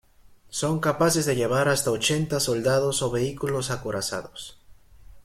Son 0.49 0.79
capaces 0.79 1.27
de 1.27 1.35
llevar 1.35 1.69
hasta 1.69 1.91
ochenta 1.91 2.39
soldados 2.39 3.03
o 3.03 3.11
vehículos 3.11 3.69
acorazados. 3.69 4.57